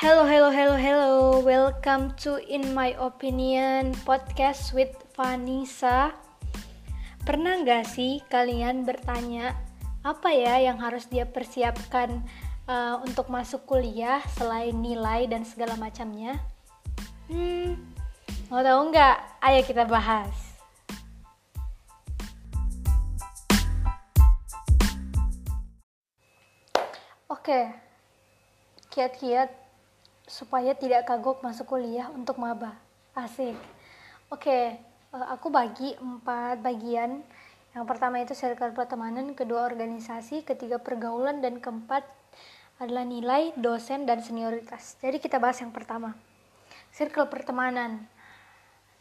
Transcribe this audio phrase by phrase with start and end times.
[0.00, 1.12] Hello, hello, hello, hello.
[1.44, 6.16] Welcome to In My Opinion podcast with Vanessa.
[7.20, 9.52] Pernah nggak sih kalian bertanya
[10.00, 12.24] apa ya yang harus dia persiapkan
[12.64, 16.40] uh, untuk masuk kuliah selain nilai dan segala macamnya?
[17.28, 17.76] Hmm,
[18.48, 19.16] mau tahu nggak?
[19.44, 20.32] Ayo kita bahas.
[27.28, 27.68] Oke,
[28.88, 29.60] kiat-kiat
[30.30, 32.78] supaya tidak kagok masuk kuliah untuk maba.
[33.18, 33.58] Asik.
[34.30, 34.78] Oke,
[35.10, 37.26] uh, aku bagi empat bagian.
[37.74, 42.06] Yang pertama itu circle pertemanan, kedua organisasi, ketiga pergaulan, dan keempat
[42.78, 44.94] adalah nilai, dosen, dan senioritas.
[45.02, 46.14] Jadi kita bahas yang pertama.
[46.94, 48.06] Circle pertemanan.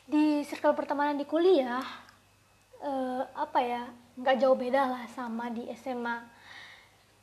[0.09, 1.85] Di circle pertemanan di kuliah,
[2.81, 3.83] uh, apa ya,
[4.17, 6.17] nggak jauh beda lah sama di SMA.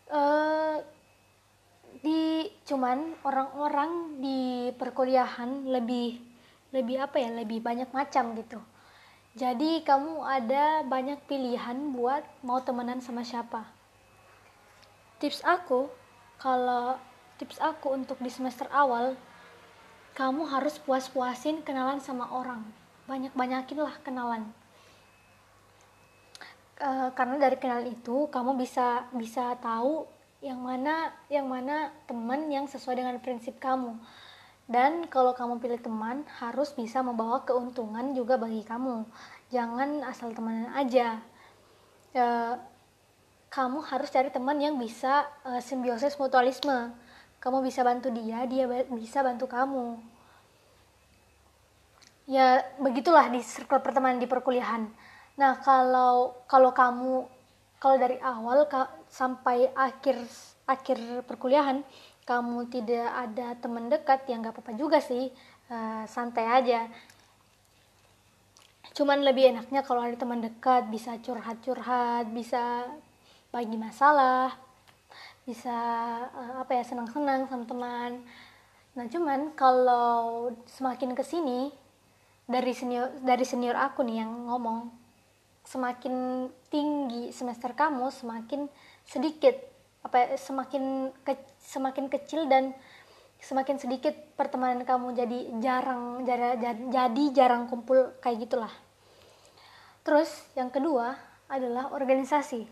[0.07, 0.79] Uh,
[2.02, 6.19] di cuman orang-orang di perkuliahan lebih
[6.75, 8.61] lebih apa ya lebih banyak macam gitu.
[9.37, 13.69] Jadi kamu ada banyak pilihan buat mau temenan sama siapa.
[15.21, 15.93] Tips aku
[16.41, 16.97] kalau
[17.37, 19.17] tips aku untuk di semester awal
[20.17, 22.65] kamu harus puas-puasin kenalan sama orang.
[23.05, 24.49] Banyak-banyakin lah kenalan.
[26.80, 30.09] E, karena dari kenalan itu kamu bisa bisa tahu
[30.47, 33.99] yang mana yang mana teman yang sesuai dengan prinsip kamu.
[34.66, 39.07] Dan kalau kamu pilih teman harus bisa membawa keuntungan juga bagi kamu.
[39.55, 41.23] Jangan asal temenan aja.
[42.11, 42.24] E,
[43.47, 46.91] kamu harus cari teman yang bisa e, simbiosis mutualisme.
[47.39, 50.02] Kamu bisa bantu dia dia bisa bantu kamu.
[52.27, 54.91] Ya begitulah di circle pertemanan di perkuliahan.
[55.39, 57.35] Nah kalau kalau kamu
[57.77, 58.65] kalau dari awal
[59.09, 60.16] sampai akhir
[60.66, 61.85] akhir perkuliahan
[62.27, 65.31] kamu tidak ada teman dekat yang gak apa-apa juga sih.
[65.67, 66.91] Uh, santai aja.
[68.95, 72.87] Cuman lebih enaknya kalau ada teman dekat bisa curhat-curhat bisa
[73.55, 74.56] bagi masalah
[75.47, 75.79] bisa
[76.34, 78.12] uh, apa ya senang-senang sama teman.
[78.99, 81.71] Nah cuman kalau semakin ke sini
[82.47, 85.06] dari senior dari senior aku nih yang ngomong
[85.66, 88.71] semakin tinggi semester kamu semakin
[89.03, 89.59] sedikit
[90.06, 92.71] apa ya, semakin ke, semakin kecil dan
[93.43, 96.56] semakin sedikit pertemanan kamu jadi jarang jadi,
[96.88, 98.72] jadi jarang kumpul kayak gitulah.
[100.06, 101.19] Terus yang kedua
[101.50, 102.62] adalah organisasi.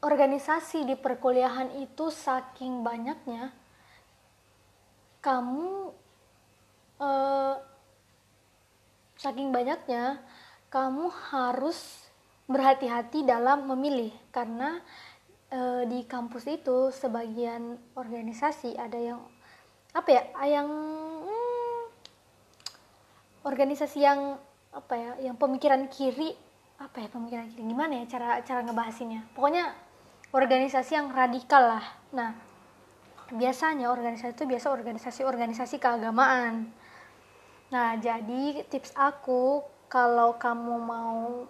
[0.00, 3.50] Organisasi di perkuliahan itu saking banyaknya
[5.18, 5.92] kamu
[7.02, 7.54] eh,
[9.18, 10.22] saking banyaknya
[10.68, 12.08] kamu harus
[12.48, 14.80] berhati-hati dalam memilih karena
[15.52, 19.20] e, di kampus itu sebagian organisasi ada yang
[19.92, 20.68] apa ya yang
[21.24, 21.80] hmm,
[23.44, 24.36] organisasi yang
[24.72, 26.36] apa ya yang pemikiran kiri
[26.78, 29.24] apa ya pemikiran kiri gimana ya cara cara ngebahasinnya?
[29.32, 29.72] Pokoknya
[30.32, 31.84] organisasi yang radikal lah.
[32.12, 32.36] Nah
[33.28, 36.68] biasanya organisasi itu biasa organisasi-organisasi keagamaan.
[37.72, 41.48] Nah jadi tips aku kalau kamu mau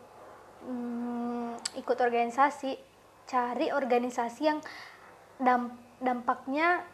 [0.65, 2.79] hmm, ikut organisasi
[3.29, 4.59] cari organisasi yang
[5.37, 6.87] damp dampaknya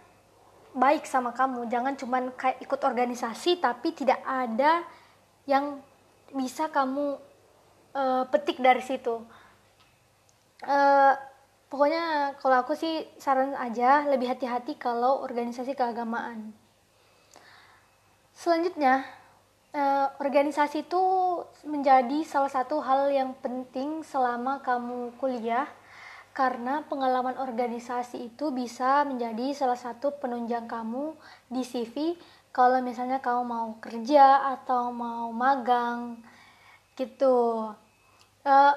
[0.74, 1.70] baik sama kamu.
[1.70, 1.94] Jangan
[2.34, 4.82] kayak ikut organisasi tapi tidak ada
[5.46, 5.78] yang
[6.34, 7.20] bisa kamu
[7.94, 9.22] uh, petik dari situ.
[10.64, 11.12] Uh,
[11.68, 16.56] pokoknya kalau aku sih saran aja lebih hati-hati kalau organisasi keagamaan.
[18.34, 19.06] Selanjutnya
[19.74, 21.02] uh, organisasi itu
[21.66, 25.66] menjadi salah satu hal yang penting selama kamu kuliah
[26.34, 31.14] karena pengalaman organisasi itu bisa menjadi salah satu penunjang kamu
[31.46, 32.18] di CV
[32.54, 36.18] kalau misalnya kamu mau kerja atau mau magang
[36.94, 37.70] gitu.
[38.46, 38.74] Uh,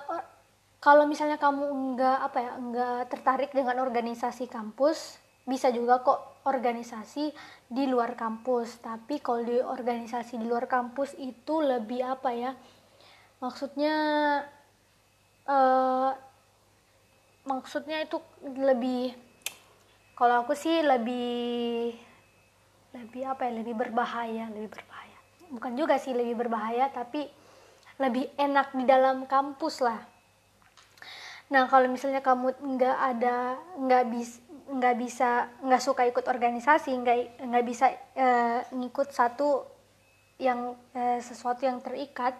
[0.77, 5.17] kalau misalnya kamu enggak apa ya enggak tertarik dengan organisasi kampus
[5.47, 7.31] bisa juga kok organisasi
[7.71, 8.83] di luar kampus.
[8.83, 12.51] Tapi kalau di organisasi di luar kampus itu lebih apa ya?
[13.39, 13.95] Maksudnya
[15.47, 16.11] uh,
[17.47, 19.15] maksudnya itu lebih
[20.19, 21.95] kalau aku sih lebih
[22.91, 23.51] lebih apa ya?
[23.63, 25.17] Lebih berbahaya lebih berbahaya.
[25.47, 27.23] Bukan juga sih lebih berbahaya tapi
[27.97, 30.03] lebih enak di dalam kampus lah.
[31.47, 37.47] Nah kalau misalnya kamu nggak ada nggak bisa nggak bisa nggak suka ikut organisasi nggak
[37.47, 37.87] nggak bisa
[38.19, 39.63] uh, ngikut satu
[40.37, 42.35] yang uh, sesuatu yang terikat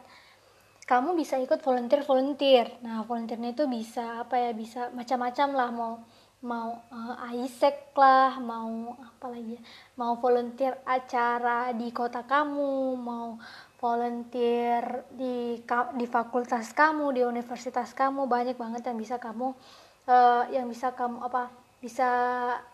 [0.88, 2.68] kamu bisa ikut volunteer volunteer.
[2.80, 5.70] Nah volunteernya itu bisa apa ya bisa macam-macam lah.
[5.76, 5.94] Mau
[6.38, 9.62] mau uh, Isaac lah mau apa lagi ya,
[9.98, 13.42] mau volunteer acara di kota kamu mau
[13.82, 15.58] volunteer di
[15.98, 19.58] di fakultas kamu di universitas kamu banyak banget yang bisa kamu
[20.06, 22.10] uh, yang bisa kamu apa bisa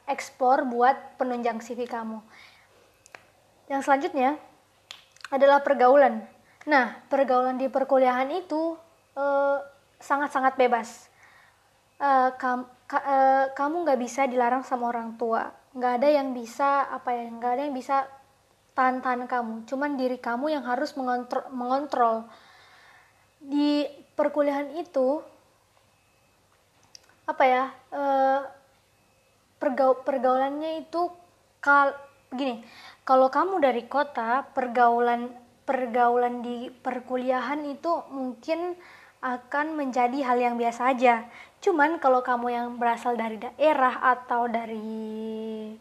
[0.08, 2.24] explore buat penunjang CV kamu.
[3.68, 4.40] Yang selanjutnya
[5.28, 6.24] adalah pergaulan.
[6.64, 8.80] Nah pergaulan di perkuliahan itu
[9.20, 9.58] uh,
[10.00, 11.12] sangat-sangat bebas.
[12.00, 15.52] Uh, kam, ka, uh, kamu nggak bisa dilarang sama orang tua.
[15.76, 18.08] Nggak ada yang bisa apa ya nggak ada yang bisa
[18.74, 19.68] tahan-tahan kamu.
[19.68, 22.28] Cuman diri kamu yang harus mengontrol, mengontrol.
[23.44, 23.84] Di
[24.16, 25.20] perkuliahan itu
[27.24, 27.64] apa ya
[27.96, 28.63] uh,
[29.64, 31.08] pergaul pergaulannya itu
[31.64, 31.96] kal
[32.36, 32.60] gini
[33.08, 35.32] kalau kamu dari kota pergaulan
[35.64, 38.76] pergaulan di perkuliahan itu mungkin
[39.24, 41.24] akan menjadi hal yang biasa aja.
[41.64, 45.72] Cuman kalau kamu yang berasal dari daerah atau dari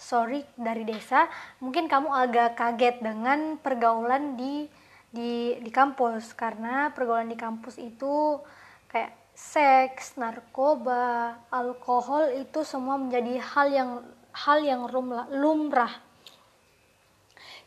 [0.00, 1.28] sorry dari desa,
[1.60, 4.64] mungkin kamu agak kaget dengan pergaulan di
[5.12, 8.40] di di kampus karena pergaulan di kampus itu
[8.88, 13.90] kayak seks, narkoba, alkohol itu semua menjadi hal yang
[14.32, 14.88] hal yang
[15.28, 15.92] lumrah.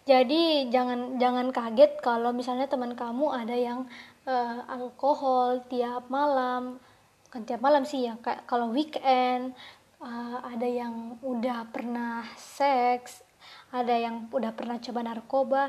[0.09, 3.85] Jadi jangan jangan kaget kalau misalnya teman kamu ada yang
[4.25, 6.81] uh, alkohol tiap malam
[7.29, 9.53] kan tiap malam sih ya kayak kalau weekend
[10.01, 13.21] uh, ada yang udah pernah seks
[13.69, 15.63] ada yang udah pernah coba narkoba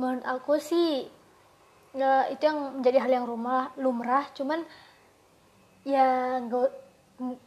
[0.00, 1.04] menurut aku sih
[1.92, 4.64] ya, itu yang menjadi hal yang rumah lumrah cuman
[5.88, 6.36] ya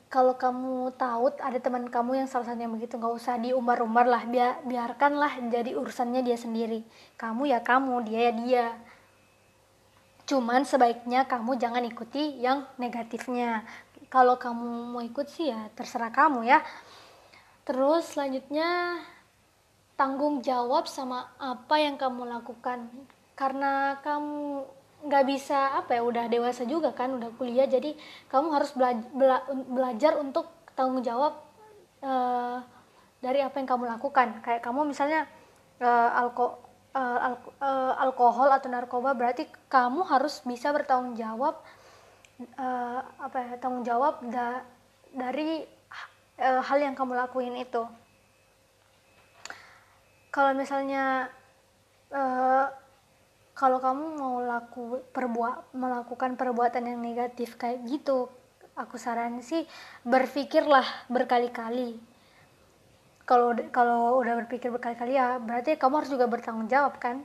[0.10, 4.66] kalau kamu tahu ada teman kamu yang salah satunya begitu nggak usah diumbar-umbar lah biar
[4.66, 6.82] biarkanlah jadi urusannya dia sendiri
[7.22, 8.66] kamu ya kamu dia ya dia
[10.32, 13.68] Cuman sebaiknya kamu jangan ikuti yang negatifnya.
[14.08, 16.64] Kalau kamu mau ikut sih ya terserah kamu ya.
[17.68, 18.96] Terus selanjutnya
[20.00, 22.88] tanggung jawab sama apa yang kamu lakukan.
[23.36, 24.64] Karena kamu
[25.02, 27.98] nggak bisa apa ya udah dewasa juga kan udah kuliah jadi
[28.30, 31.42] kamu harus bela bela belajar untuk tanggung jawab
[32.06, 32.62] uh,
[33.22, 34.42] dari apa yang kamu lakukan.
[34.42, 35.30] Kayak kamu misalnya
[35.82, 36.58] uh, alko
[36.98, 41.62] uh, al uh, alkohol atau narkoba berarti kamu harus bisa bertanggung jawab
[42.58, 44.66] uh, apa ya tanggung jawab da
[45.14, 45.62] dari
[46.42, 47.86] uh, hal yang kamu lakuin itu.
[50.32, 51.28] Kalau misalnya
[52.10, 52.66] uh,
[53.62, 58.26] kalau kamu mau laku perbuat melakukan perbuatan yang negatif kayak gitu
[58.74, 59.68] aku saran sih
[60.02, 62.00] berpikirlah berkali-kali.
[63.30, 67.22] Kalau kalau udah berpikir berkali-kali ya berarti kamu harus juga bertanggung jawab kan?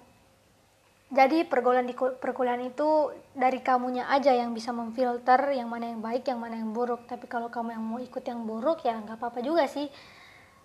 [1.07, 6.27] Jadi pergaulan di perkuliahan itu dari kamunya aja yang bisa memfilter yang mana yang baik
[6.27, 7.07] yang mana yang buruk.
[7.07, 9.87] Tapi kalau kamu yang mau ikut yang buruk ya nggak apa-apa juga sih.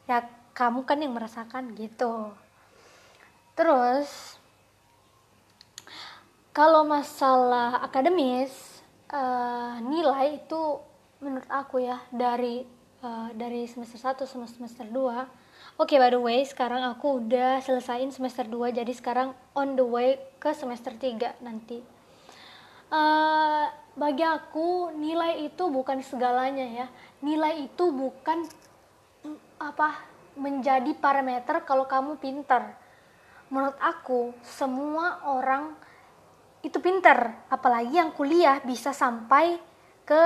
[0.10, 0.26] Ya
[0.58, 2.34] kamu kan yang merasakan gitu.
[3.54, 4.41] Terus
[6.52, 8.52] kalau masalah akademis
[9.08, 10.84] uh, nilai itu
[11.24, 12.68] menurut aku ya dari
[13.04, 15.42] uh, dari semester 1 sama semester 2
[15.80, 19.86] Oke, okay, by the way, sekarang aku udah selesaiin semester 2, jadi sekarang on the
[19.86, 21.80] way ke semester 3 nanti.
[22.92, 23.66] Uh,
[23.96, 26.88] bagi aku, nilai itu bukan segalanya ya.
[27.24, 28.46] Nilai itu bukan
[29.58, 32.78] apa menjadi parameter kalau kamu pintar.
[33.48, 35.72] Menurut aku, semua orang
[36.62, 39.58] itu pintar, apalagi yang kuliah bisa sampai
[40.06, 40.22] ke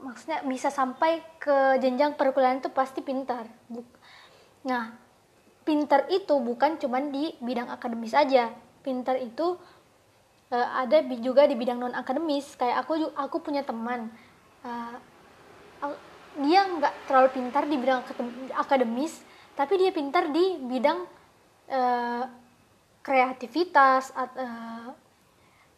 [0.00, 3.44] maksudnya bisa sampai ke jenjang perkuliahan itu pasti pintar
[4.64, 4.96] nah
[5.64, 8.50] pintar itu bukan cuma di bidang akademis aja.
[8.80, 9.54] Pintar itu
[10.50, 14.10] uh, ada juga di bidang non akademis kayak aku aku punya teman
[14.66, 14.96] uh,
[16.40, 18.02] dia nggak terlalu pintar di bidang
[18.58, 19.22] akademis
[19.54, 21.06] tapi dia pintar di bidang
[21.70, 22.24] uh,
[23.00, 24.10] kreativitas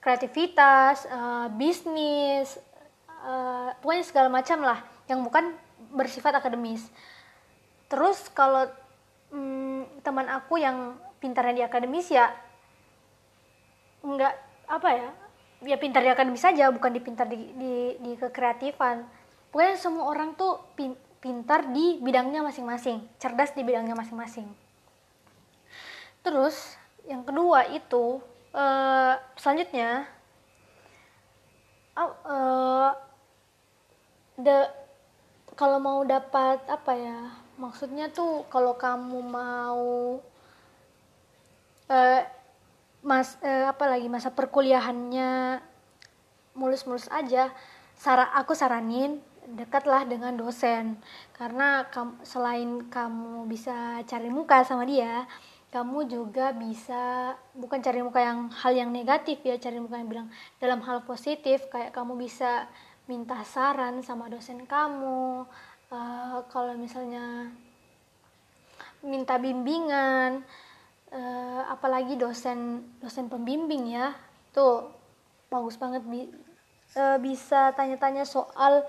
[0.02, 2.59] kreativitas uh, bisnis
[3.23, 5.54] uh, pokoknya segala macam lah yang bukan
[5.94, 6.90] bersifat akademis.
[7.87, 8.66] Terus kalau
[9.30, 12.35] um, teman aku yang pintarnya di akademis ya
[14.02, 14.35] nggak
[14.66, 15.09] apa ya
[15.62, 19.06] ya pintar di akademis saja bukan dipintar di, di di kekreatifan.
[19.54, 24.50] Pokoknya semua orang tuh pin, pintar di bidangnya masing-masing cerdas di bidangnya masing-masing.
[26.26, 26.75] Terus
[27.06, 28.18] yang kedua itu
[28.52, 30.09] uh, selanjutnya
[31.97, 32.90] uh,
[34.40, 34.68] the
[35.52, 37.18] kalau mau dapat apa ya
[37.61, 40.21] maksudnya tuh kalau kamu mau
[41.92, 42.21] uh,
[43.04, 45.61] mas uh, apa lagi masa perkuliahannya
[46.56, 47.52] mulus-mulus aja
[48.02, 50.99] Sara aku saranin dekatlah dengan dosen.
[51.35, 55.26] Karena kam, selain kamu bisa cari muka sama dia
[55.73, 60.29] kamu juga bisa bukan cari muka yang hal yang negatif ya cari muka yang bilang
[60.61, 62.69] dalam hal positif kayak kamu bisa
[63.09, 65.49] minta saran sama dosen kamu
[65.88, 67.49] uh, kalau misalnya
[69.00, 70.45] minta bimbingan
[71.09, 74.12] uh, apalagi dosen dosen pembimbing ya
[74.52, 74.93] tuh
[75.49, 76.29] bagus banget bi
[77.00, 78.85] uh, bisa tanya-tanya soal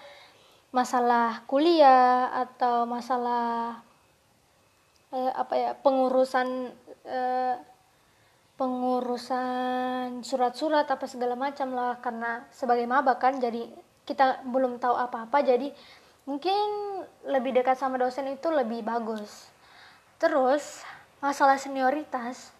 [0.76, 3.80] masalah kuliah atau masalah
[5.14, 6.74] eh, apa ya pengurusan
[7.06, 7.56] eh,
[8.58, 13.66] pengurusan surat-surat apa segala macam lah karena sebagai maba kan jadi
[14.04, 15.74] kita belum tahu apa-apa jadi
[16.28, 16.58] mungkin
[17.28, 19.48] lebih dekat sama dosen itu lebih bagus.
[20.20, 20.84] Terus
[21.20, 22.52] masalah senioritas.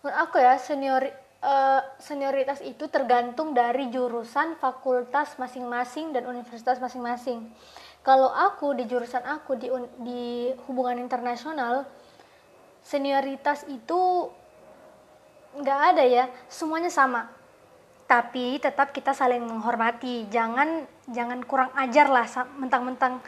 [0.00, 1.04] Menurut aku ya senior
[1.42, 7.48] uh, senioritas itu tergantung dari jurusan fakultas masing-masing dan universitas masing-masing
[8.06, 9.68] kalau aku di jurusan aku di
[10.00, 11.84] di hubungan internasional
[12.80, 14.30] senioritas itu
[15.58, 16.24] nggak ada ya.
[16.48, 17.28] Semuanya sama.
[18.08, 20.24] Tapi tetap kita saling menghormati.
[20.32, 22.24] Jangan jangan kurang ajar lah
[22.56, 23.20] mentang-mentang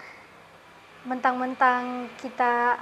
[1.05, 2.77] mentang-mentang kita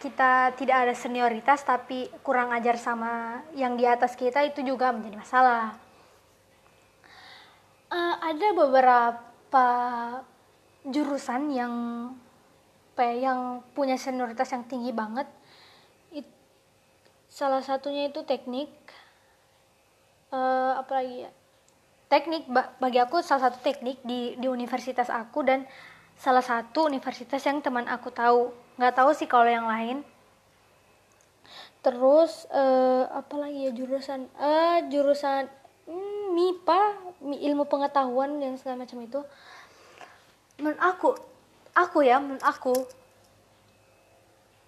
[0.00, 5.16] kita tidak ada senioritas tapi kurang ajar sama yang di atas kita itu juga menjadi
[5.20, 5.76] masalah.
[7.90, 9.66] Uh, ada beberapa
[10.86, 11.74] jurusan yang
[13.00, 15.24] ya, yang punya senioritas yang tinggi banget.
[16.12, 16.28] It,
[17.32, 18.68] salah satunya itu teknik
[20.32, 21.30] uh, apa lagi ya?
[22.10, 25.62] Teknik bagi aku salah satu teknik di di universitas aku dan
[26.18, 28.50] salah satu universitas yang teman aku tahu.
[28.76, 30.02] Nggak tahu sih kalau yang lain.
[31.80, 34.28] Terus uh, apa lagi ya jurusan?
[34.36, 35.48] Uh, jurusan
[35.88, 36.82] hmm, MIPA
[37.46, 39.22] ilmu pengetahuan yang segala macam itu
[40.60, 41.10] menurut aku
[41.74, 42.74] aku ya menurut aku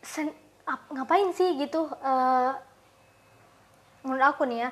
[0.03, 0.33] sen,
[0.67, 2.53] ap, ngapain sih gitu uh,
[4.03, 4.71] menurut aku nih ya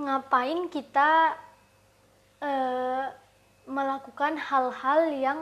[0.00, 1.36] ngapain kita
[2.40, 3.04] uh,
[3.68, 5.40] melakukan hal-hal yang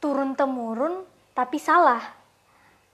[0.00, 1.04] turun temurun
[1.36, 2.00] tapi salah?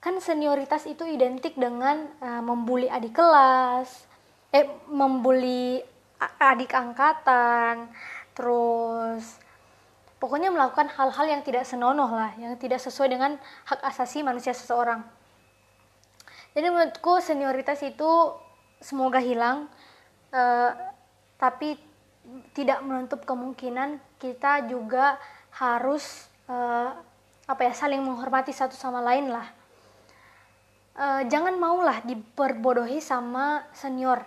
[0.03, 4.11] Kan senioritas itu identik dengan uh, membuli adik kelas
[4.53, 5.81] eh membuli
[6.37, 7.89] adik angkatan
[8.37, 9.41] terus
[10.23, 13.35] pokoknya melakukan hal-hal yang tidak senonoh lah yang tidak sesuai dengan
[13.67, 15.03] hak asasi manusia seseorang.
[16.55, 18.07] Jadi menurutku senioritas itu
[18.79, 19.67] semoga hilang
[20.31, 20.71] uh,
[21.43, 21.75] tapi
[22.55, 25.19] tidak menutup kemungkinan kita juga
[25.59, 26.95] harus uh,
[27.51, 29.51] apa ya saling menghormati satu sama lain lah.
[30.95, 34.23] Uh, jangan maulah diperbodohi sama senior.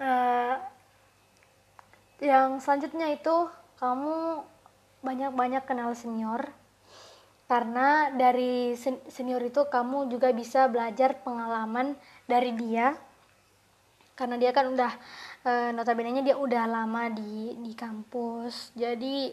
[0.00, 0.56] Uh,
[2.24, 4.42] yang selanjutnya itu kamu
[5.02, 6.50] banyak-banyak kenal senior.
[7.48, 8.76] Karena dari
[9.08, 11.96] senior itu kamu juga bisa belajar pengalaman
[12.28, 12.92] dari dia.
[14.12, 14.92] Karena dia kan udah
[15.46, 18.76] e, notabene dia udah lama di di kampus.
[18.76, 19.32] Jadi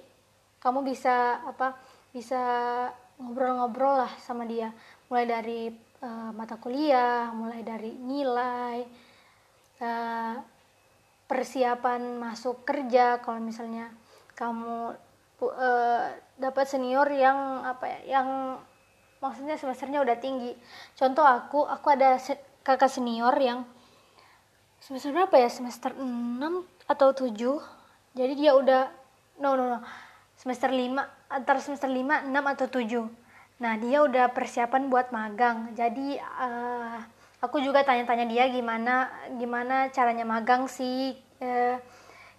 [0.63, 1.75] kamu bisa apa
[2.15, 2.39] bisa
[3.19, 4.72] ngobrol-ngobrol lah sama dia.
[5.12, 8.79] Mulai dari e, mata kuliah mulai dari nilai
[9.81, 9.89] e,
[11.27, 13.19] persiapan masuk kerja.
[13.19, 13.91] Kalau misalnya
[14.39, 14.95] kamu
[15.44, 16.08] uh,
[16.39, 18.27] dapat senior yang apa ya yang
[19.20, 20.56] maksudnya semesternya udah tinggi.
[20.96, 23.68] Contoh aku aku ada se kakak senior yang
[24.80, 25.50] semester berapa ya?
[25.51, 26.06] Semester 6
[26.86, 27.36] atau 7
[28.15, 28.88] jadi dia udah
[29.44, 29.80] no no no.
[30.36, 33.25] Semester 5 antara semester 5 6 atau 7
[33.56, 35.72] nah dia udah persiapan buat magang.
[35.75, 37.00] Jadi uh,
[37.39, 39.08] aku juga tanya-tanya dia gimana
[39.39, 41.15] gimana caranya magang sih.
[41.39, 41.80] Uh,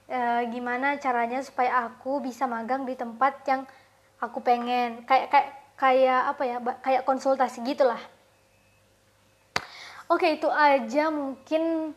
[0.07, 0.19] e,
[0.51, 3.63] gimana caranya supaya aku bisa magang di tempat yang
[4.23, 5.03] aku pengen.
[5.05, 8.01] Kayak kayak kayak apa ya kayak konsultasi gitulah.
[10.07, 11.93] Oke itu aja mungkin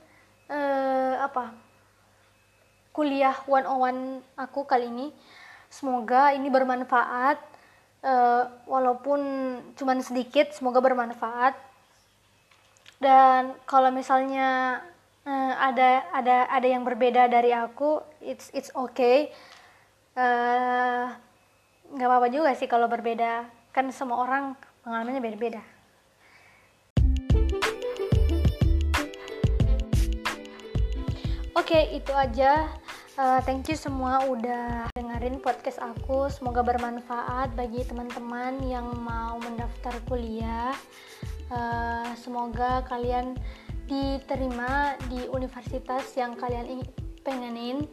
[0.49, 0.59] e,
[1.21, 1.53] apa
[2.89, 4.01] kuliah one on one
[4.35, 5.13] aku kali ini.
[5.69, 7.37] Semoga ini bermanfaat
[8.01, 8.13] e,
[8.65, 9.21] walaupun
[9.77, 11.53] cuman sedikit semoga bermanfaat.
[12.99, 14.81] Dan kalau misalnya
[15.25, 19.31] uh, ada ada ada yang berbeda dari aku it's it's okay
[20.15, 21.03] eh,
[21.89, 24.53] nggak uh, apa-apa juga sih kalau berbeda kan semua orang
[24.85, 25.63] pengalamannya beda-beda
[31.59, 32.71] Oke, okay, itu aja.
[33.19, 36.31] Uh, thank you semua udah dengerin podcast aku.
[36.31, 40.71] Semoga bermanfaat bagi teman-teman yang mau mendaftar kuliah.
[41.51, 43.35] Uh, semoga kalian
[43.89, 46.85] diterima di universitas yang kalian
[47.25, 47.89] pengenin.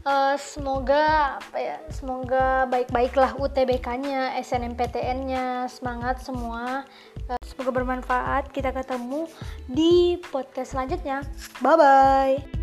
[0.00, 6.88] Uh, semoga apa ya semoga baik-baiklah UTBK-nya SNMPTN-nya semangat semua.
[7.28, 8.48] Uh, semoga bermanfaat.
[8.48, 9.28] Kita ketemu
[9.68, 11.20] di podcast selanjutnya.
[11.60, 12.59] Bye bye